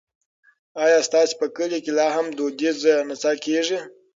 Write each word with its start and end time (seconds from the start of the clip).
ایا 0.83 0.97
ستاسو 1.07 1.33
په 1.39 1.45
کلي 1.57 1.79
کې 1.83 1.91
لا 1.97 2.07
هم 2.15 2.27
دودیزه 2.37 2.93
نڅا 3.07 3.31
کیږي؟ 3.45 3.79